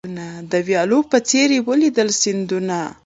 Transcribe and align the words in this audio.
د 0.51 0.53
ویالو 0.67 0.99
په 1.11 1.17
څېر 1.27 1.47
یې 1.55 1.61
ولیدل 1.67 2.09
سیندونه 2.21 2.79